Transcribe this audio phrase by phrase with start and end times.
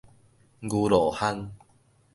[0.61, 1.51] 牛路巷